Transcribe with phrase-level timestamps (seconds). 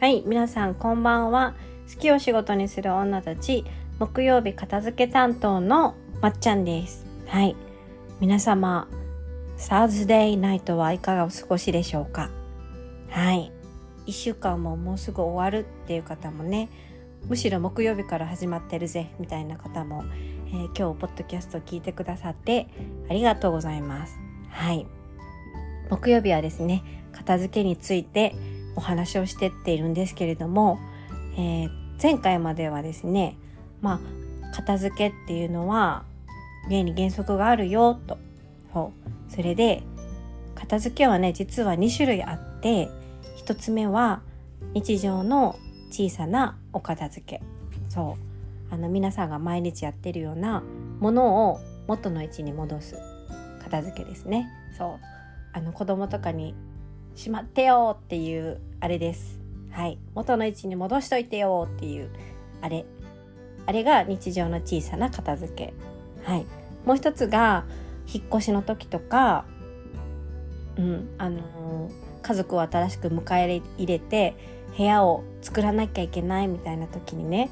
[0.00, 1.56] はい、皆さんこんばんは。
[1.92, 3.64] 好きを仕事にする女たち、
[3.98, 7.04] 木曜日片付け担当のまっちゃんです。
[7.26, 7.56] はい。
[8.20, 8.86] 皆様、
[9.56, 12.30] サーズデイナイトはいかがお過ごしでしょうか？
[13.10, 13.50] はい。
[14.06, 16.68] 一週間ももうすぐ終わるっていう方もね、
[17.26, 20.04] むしろ木曜日から始まってるぜ、みたいな方も、
[20.46, 22.68] えー今日、ポッドキャスト聞いてくださって
[23.10, 24.16] ありがとうございます。
[24.48, 24.86] はい。
[25.90, 28.36] 木曜日はですね、片付けについて
[28.78, 30.78] お話をしてっているんですけれども、
[31.36, 33.36] えー前回まではですね
[33.80, 36.04] まあ片付けっていうのは
[36.68, 38.18] 原理原則があるよと
[38.72, 38.92] そ
[39.28, 39.32] う。
[39.32, 39.82] それで
[40.54, 42.88] 片付けはね実は2種類あって
[43.44, 44.22] 1つ目は
[44.74, 45.58] 日常の
[45.90, 47.42] 小さなお片付け。
[47.88, 48.16] そ
[48.70, 48.72] う。
[48.72, 50.62] あの皆さんが毎日やってるような
[51.00, 52.96] ものを元の位置に戻す
[53.60, 54.46] 片付けですね。
[54.76, 54.98] そう。
[55.52, 56.54] あの子供とかに
[57.18, 59.40] しまってよっていうあれです。
[59.72, 59.98] はい。
[60.14, 62.10] 元の位置に戻しといてよっていう
[62.62, 62.86] あれ。
[63.66, 65.74] あれが日常の小さな片付け。
[66.22, 66.46] はい。
[66.86, 67.64] もう一つが
[68.06, 69.44] 引っ越しの時とか
[70.76, 74.34] うんあのー家族を新しく迎え入れて
[74.76, 77.48] 部屋を作らなきゃいけないみたいな時にね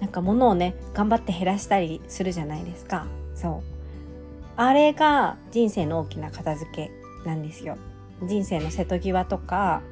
[0.00, 3.06] なんか物をね頑張って減らしたりするじゃないですか。
[3.34, 3.62] そう。
[4.56, 6.90] あれが人生の大きな片付け
[7.24, 7.78] なんですよ。
[8.22, 9.82] 人生の瀬戸際とか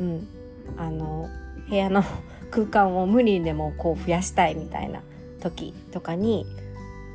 [0.00, 0.28] うん
[0.76, 1.28] あの
[1.68, 2.02] 部屋の
[2.50, 5.02] 空間を無理にでもこう増やしたいみたいな
[5.40, 6.46] 時とかに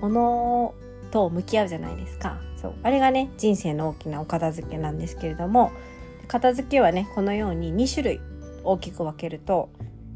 [0.02, 0.76] 物
[1.12, 2.40] と向き合うじゃないですか。
[2.58, 2.74] そう。
[2.84, 5.72] あれがね人生の大きなお片付けなんですけれども
[6.28, 8.22] 片付けはねこのように2種類
[8.64, 9.70] 大きく分けると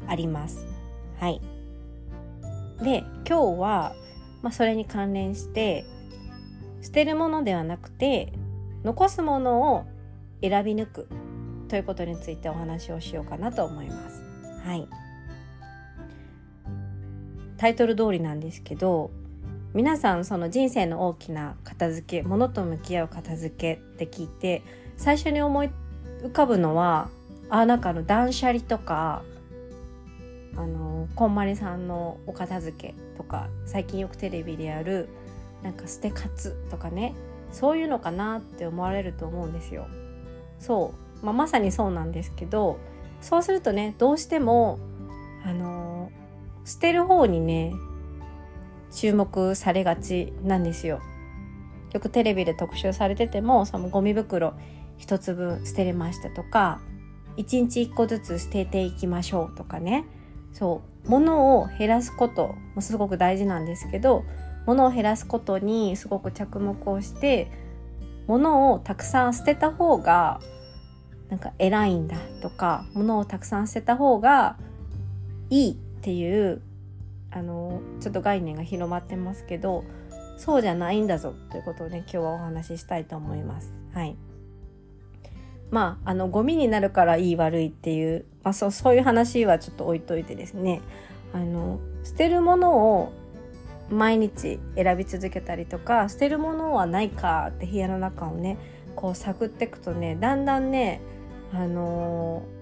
[0.06, 0.64] あります。
[1.18, 1.40] はい。
[2.82, 3.94] で今日は、
[4.42, 5.84] まあ、それに関連して
[6.80, 8.32] 捨てるものではなくて
[8.84, 9.84] 残すものを
[10.40, 11.08] 選び抜く
[11.68, 14.22] ということについてお話をしようかなと思います。
[14.64, 14.88] はい。
[17.58, 19.10] タイトル通りなんですけど
[19.74, 24.62] 皆さんその人生の大きな片付け物と向き合う片付けって聞いて
[24.96, 25.70] 最初に思い
[26.22, 27.10] 浮かぶのは
[27.50, 29.22] あなんかあの断捨離とか
[30.56, 35.08] あのこんまりさんのお片付けとか最近よくテレビでやる
[35.62, 37.14] なんか捨て活とかね
[37.52, 39.88] そういうのかなって思われると思うんですよ。
[40.58, 42.78] そう、まあ、まさにそうなんですけど
[43.20, 44.78] そうするとねどうしても
[45.44, 46.10] あの
[46.64, 47.72] 捨てる方にね
[48.92, 51.00] 注目されがちなんですよ。
[51.92, 54.52] よくテレビで特集されててもそのゴミ袋
[54.98, 56.80] 一つ分捨てれましたとか
[57.36, 60.04] 一日一個ずつ捨てていきましょうとかね。
[60.52, 60.98] そう。
[61.08, 64.24] 物を減らすこともすごく大事なんですけど
[64.66, 67.50] 物を減らすことにすごく着目をして
[68.28, 70.40] 物をたくさん捨てた方が
[71.28, 74.56] なんか偉いんだとか物をたくさん捨てた方が
[75.50, 76.62] いいっていう
[77.30, 79.84] あのちょっと概念が広まってますけど
[80.36, 83.74] そうじゃないんだぞということをね今日はお話ししたいと思います。
[83.92, 84.16] はい
[85.70, 90.80] まあ、あのゴミになるからいい悪いっていう、まあ、そうそういう話はちょっと置いといてですね
[91.34, 93.12] あの捨てるものを
[93.90, 98.58] 毎日選び続けたりとか捨てるものはないかって部屋の中をね
[98.94, 101.00] こう探っていくとねだんだんね
[101.52, 102.58] あのー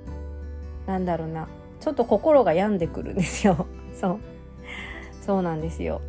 [0.86, 1.48] なんだろうな
[1.80, 3.66] ちょっと心が病んでくるんですよ。
[3.92, 4.20] そう。
[5.20, 6.00] そうなんですよ。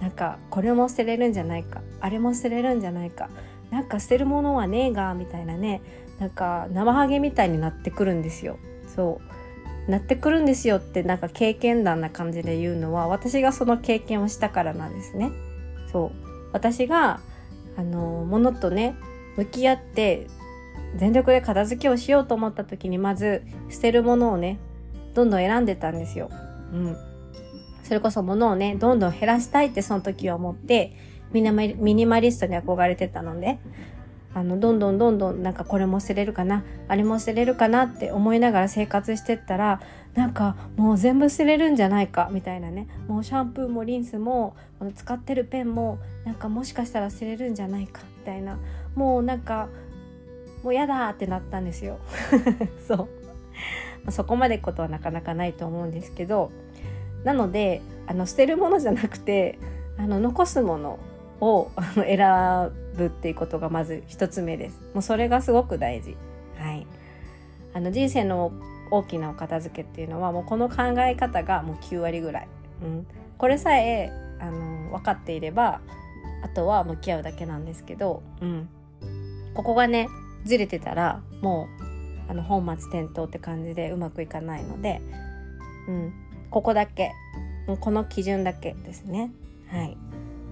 [0.00, 3.30] なんかこれも捨てれるんじゃないかあれも捨てれるんじゃないか
[3.70, 5.80] なんか捨てるものはねえがみたいなね
[6.18, 8.58] なんか生ハゲみたいになってくるんですよ。
[8.86, 9.41] そう。
[9.88, 15.32] なってくるんですよってなんか経験談な感じで言うのは私がその経験をしたからなんですね。
[15.90, 16.12] そう。
[16.52, 17.20] 私が
[17.76, 18.94] あの物とね
[19.36, 20.26] 向き合って
[20.96, 24.58] 全力で片付けをしようと思った時にまず捨てるものをね
[25.14, 26.30] どんどん選んでたんですよ。
[26.72, 26.96] うん、
[27.82, 30.96] それこそ物をねどんどん減らしたいってその時は思って
[31.32, 33.58] ミニマリミニマリストに憧れてたので
[34.34, 39.80] あのどんどんどんどんなんかこれも捨てれるかなあれも捨てれるかなって思いながら生活してったら
[40.14, 42.88] なんかもう全部捨てれるんじゃないかみたいなね。
[43.08, 48.58] もうシャンプーもリンスもあの使ってるペンもなんかもしかしたら捨てれるんじゃないかみたいな。
[48.94, 49.68] もうなんか
[50.62, 51.98] もうやだってなったんですよ。
[52.86, 53.08] そ
[54.06, 56.50] う、そこまでことはなかなかないと思うんですけど。
[57.24, 59.58] なのであの捨てるものじゃなくて
[59.98, 60.98] あの残すもの
[61.42, 64.80] を選ぶっていうことがまず一つ目です。
[64.94, 66.16] もうそれがすごく大事。
[66.56, 66.86] はい。
[67.74, 68.52] あの人生の
[68.90, 72.48] 大きなお片付けっていうのはもうこの考え方がもう9割ぐらい、
[72.82, 73.06] うん、
[73.38, 75.80] これさえあの分かっていれば
[76.44, 78.68] あとは向き合うだけなんですけど、うん、
[79.54, 80.08] ここがね
[80.44, 81.68] ずれてたらも
[82.28, 85.00] うあの本末転倒って感じでうまくいかないので、
[85.88, 86.12] うん、
[86.50, 87.12] ここだけ。
[87.80, 89.30] この基準だけですね。
[89.68, 89.96] はい、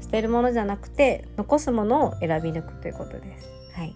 [0.01, 3.49] 捨てるものじゃなくて残すものを選び抜くということです。
[3.75, 3.95] はい、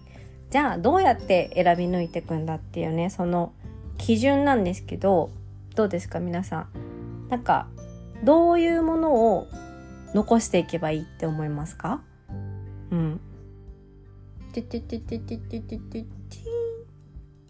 [0.49, 3.53] じゃあどうやって選び抜いていくんだっていうねその
[3.97, 5.29] 基準なんですけど
[5.75, 7.29] どうですか皆さん。
[7.29, 7.67] なんか
[8.23, 9.47] どういうものを
[10.13, 12.01] 残していけばいいって思いますか？
[12.91, 13.19] うん。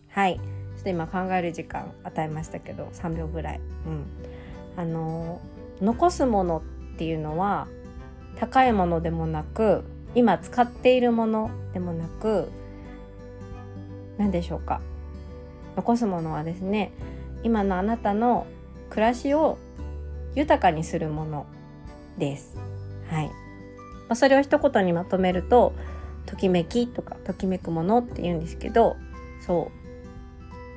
[0.10, 0.38] はい。
[0.38, 3.60] ちょっと今考える時間与えましたけど3秒ぐらい。
[3.86, 4.06] うん。
[4.78, 5.42] あの
[5.82, 6.64] 残すもの
[6.96, 7.68] っていうのは
[8.36, 9.84] 高いものでもなく
[10.14, 12.50] 今使っているものでもなく
[14.18, 14.82] 何でしょうか
[15.76, 16.92] 残すものはですね
[17.44, 18.48] 今のあなたの
[18.90, 19.58] 暮らしを
[20.36, 21.46] 豊かにするもの
[22.18, 22.58] です。
[23.10, 23.28] はい。
[23.28, 23.34] ま
[24.10, 25.74] あ、それを一言にまとめると
[26.26, 28.98] ときめきとかときめくものって言うんですけど
[29.42, 29.72] そ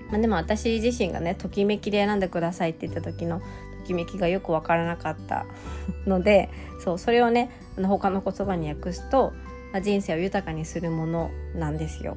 [0.08, 3.42] う、まあ、でも私自身がねときめきで選んでくださいって言った時の
[3.88, 5.46] きめきがよく分からなかった
[6.06, 9.32] のでそうそれをねあの他の言葉に訳すと、
[9.72, 12.16] まあ、人生を豊かにするものなんですよ。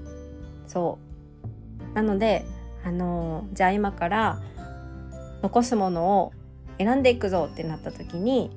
[0.68, 1.00] そ
[1.92, 2.46] うなので、
[2.86, 4.40] あのー、じゃあ今から
[5.42, 6.32] 残すものを
[6.78, 8.52] 選んでいくぞってなった時に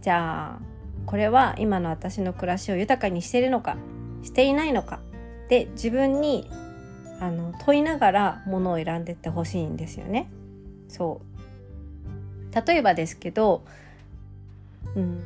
[0.00, 0.62] じゃあ
[1.06, 3.76] これは今の私の暮らしを豊かにしてるのか
[4.22, 5.00] していないのか
[5.48, 6.50] で自分に
[7.20, 10.30] あの問いながらものを選んでってほしいんですよね。
[10.88, 11.33] そう
[12.54, 13.62] 例えばですけど
[14.94, 15.22] うん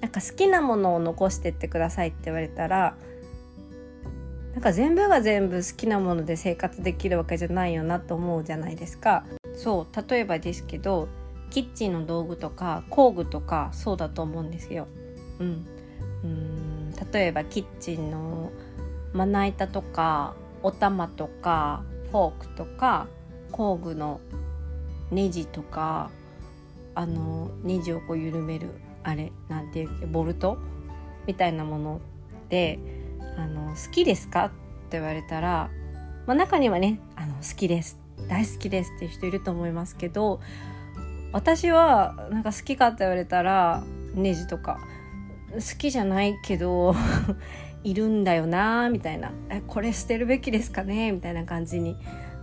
[0.00, 2.96] なんか好きなものを残してってくださいって言われたら
[4.52, 9.24] なんか全部が全部好きなもので生活できるわけじゃないよなと思うじゃないですか。
[9.54, 11.08] そう例えばですけど
[11.50, 14.86] キッチンの道具とか工具とかそうだと思うんですよ。
[15.38, 15.66] うん、
[16.24, 18.50] うん例えばキッチンの
[19.12, 23.06] まな板とかお玉とかフォークとか
[23.52, 24.20] 工具の
[25.10, 26.10] ネジとか
[26.94, 28.70] あのネジをこう緩める
[29.02, 30.58] あれなんていうボルト？
[31.26, 32.00] みたいなもの
[32.48, 32.78] で
[33.36, 34.48] あの好きですかっ
[34.90, 35.70] て言われたら、
[36.26, 37.98] まあ、中にはねあの好きです。
[38.28, 40.40] 大好きですっていう人いると思いますけど
[41.32, 43.82] 私はなんか好きかって言われたら
[44.14, 44.78] ネジとか
[45.54, 46.94] 好きじゃないけど
[47.82, 49.32] いるんだよなみたいな。
[49.48, 51.96] えこれ捨てるべきですかねみたいな感じに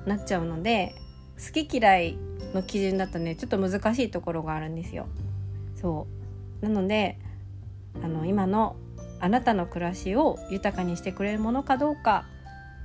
[0.05, 0.95] なっちゃうので
[1.37, 2.17] 好き嫌い
[2.53, 5.07] の基準だとねちょっと難しいところがあるんですよ。
[5.75, 6.07] そ
[6.61, 7.19] うなので
[8.03, 8.75] あの今の
[9.19, 12.25] あなたの暮らしを豊かにしてくれるものかどうか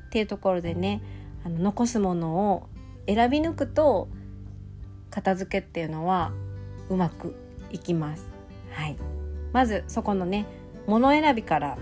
[0.07, 1.03] っていうところでね
[1.45, 2.69] あの残すものを
[3.07, 4.09] 選び抜くと
[5.11, 6.33] 片付けっていうのは
[6.89, 7.35] うまく
[7.71, 8.27] いきます。
[8.71, 8.97] はい、
[9.53, 10.47] まずそこのね
[10.87, 11.79] 物選びから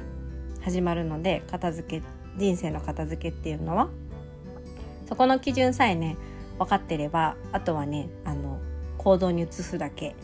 [0.62, 2.06] 始まるので片付け
[2.36, 3.88] 人生の片付けっていうのは
[5.08, 6.16] そこの基準さえね
[6.60, 8.60] 分かってればあとはねあの
[8.98, 10.14] 行動に移すだけ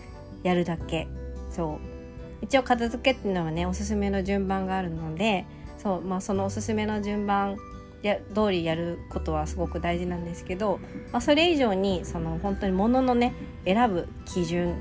[0.42, 1.08] やるだけ。
[1.50, 1.96] そう。
[2.42, 5.46] 一応片付けっていうのはねおすすめの順番があるので
[5.78, 7.56] そう、まあ、そのおすすめの順番
[8.02, 10.78] や通りやることはすごく大事なんですけど、
[11.12, 13.34] まあ、それ以上にその本当に物のね
[13.64, 14.76] 選ぶ基準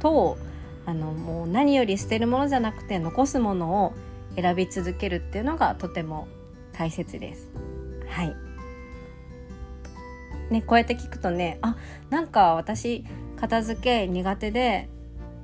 [0.00, 0.36] と
[0.84, 3.94] あのもう何より捨てるものじゃなくて残すものを
[4.36, 6.28] 選び続けるっていうのがとても
[6.72, 7.48] 大切です。
[8.06, 8.51] はい。
[10.52, 11.76] ね、こうやって聞くとねあ
[12.10, 13.04] なんか私
[13.40, 14.88] 片付け苦手で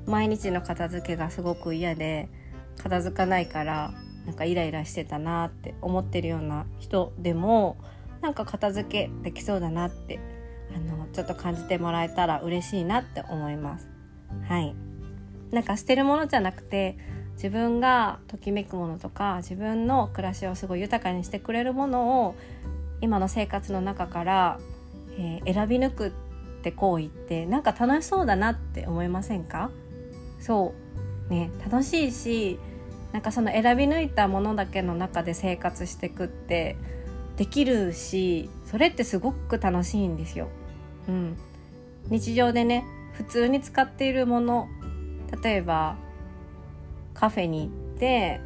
[0.06, 2.28] 毎日の片付けがすごく嫌で
[2.82, 3.92] 片付かないから
[4.26, 7.78] なんかイライラしてたなって思ってるような人でも
[8.20, 10.20] なんか片付けできそうだなって
[10.76, 13.88] あのちょっと感じてもらえたら嬉しいなって思います。
[14.46, 14.74] はい
[15.50, 16.98] なんか捨てるものじゃなくて
[17.32, 22.34] 自分がときめくものとか自分の暮らしをすごい豊かにしてくれるものを
[23.00, 24.58] 今の生活の中から
[25.18, 26.10] えー、選び抜くっ
[26.62, 29.70] て行為ってなんか楽しそうだなって思いませんか？
[30.40, 30.74] そ
[31.28, 32.58] うね楽しいし
[33.12, 36.76] なんかその選び抜いたものだけの中で生活してくって
[37.36, 40.48] できるしそれってすごく楽しいんですよ。
[41.08, 41.36] うん、
[42.08, 42.84] 日常でね
[43.14, 44.68] 普通に使っているもの
[45.42, 45.96] 例えば
[47.14, 48.40] カフェに行って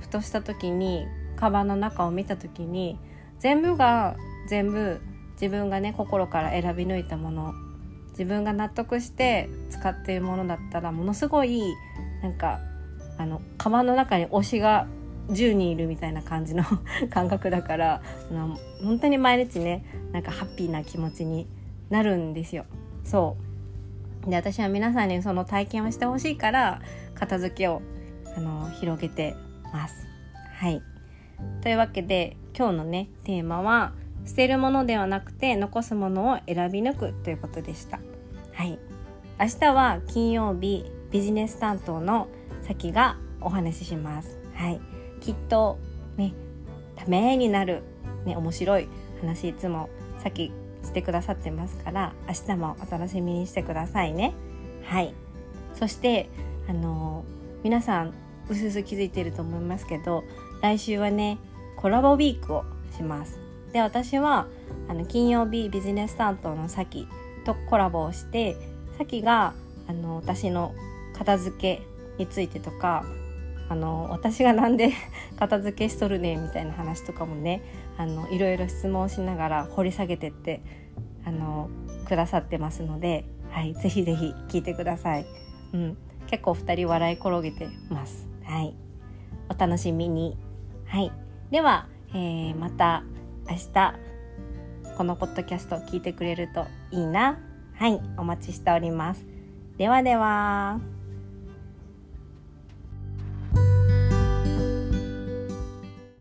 [0.00, 1.06] ふとした時に
[1.36, 2.98] カバンの中を見た時に
[3.38, 4.16] 全部が
[4.48, 5.00] 全部
[5.40, 7.54] 自分がね心から選び抜いたもの
[8.10, 11.62] 自分が納得して使っているものだったらものすごい
[12.22, 12.58] なんか
[13.16, 14.86] あのカバンの中に推しが
[15.28, 16.64] 10人いるみたいな感じの
[17.10, 21.46] 感覚だからあの本当に毎日ねなんかハッピーな気持ちに
[21.90, 22.64] なるんですよ。
[23.04, 23.36] そ
[24.26, 26.80] うで私は皆さんにその体験をしてほしいから
[27.14, 27.82] 片付けを
[28.36, 29.36] あの広げて
[29.72, 30.06] ます。
[30.54, 30.82] はい
[31.62, 33.92] というわけで今日のねテーマは
[34.28, 37.98] 捨てるものではなくて残すものを選び抜くということでした。
[38.52, 38.78] はい。
[39.40, 42.28] 明日は金曜日ビジネス担当の
[42.62, 44.36] さきがお話しします。
[44.54, 44.80] はい。
[45.20, 45.78] きっと
[46.18, 46.34] ね
[46.94, 47.82] ためになる
[48.26, 48.88] ね面白い
[49.20, 49.88] 話いつも
[50.22, 54.34] さきしてくださってますから明日もお楽しみにしてくださいね。
[54.84, 55.14] はい。
[55.72, 56.28] そして
[56.68, 57.24] あの
[57.62, 58.12] 皆さん
[58.50, 60.22] うすうす気づいてると思いますけど
[60.60, 61.38] 来週はね
[61.76, 63.47] コラボウィークをします。
[63.72, 64.46] で私は
[64.88, 67.06] あの金曜日ビジネス担当のさき
[67.44, 68.56] とコラボをして
[68.96, 69.54] さきが
[69.86, 70.74] あの私の
[71.14, 71.82] 片付け
[72.18, 73.04] についてとか
[73.68, 74.92] あの私がなんで
[75.38, 77.62] 片付けしとるねみたいな話とかもね
[77.96, 80.62] あのいろいろ質問しながら掘り下げてって
[81.24, 81.68] あの
[82.06, 85.26] くださってますので、はい、ぜひぜひ聞いてください。
[85.74, 88.26] うん、結構2人笑い転げてます。
[88.44, 88.74] はい、
[89.50, 90.38] お楽しみに。
[90.86, 91.12] はい、
[91.50, 93.02] では、えー、また
[93.48, 93.94] 明日
[94.98, 97.38] このポッドキャストを聞いてくれるといいな。
[97.74, 99.24] はい、お待ちしております。
[99.78, 100.97] ではでは。